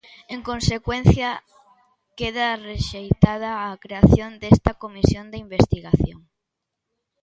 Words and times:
En 0.35 0.39
consecuencia, 0.49 1.29
queda 2.19 2.49
rexeitada 2.69 3.51
a 3.67 3.69
creación 3.83 4.31
desta 4.43 4.71
comisión 4.83 5.25
de 5.29 5.37
investigación. 5.45 6.19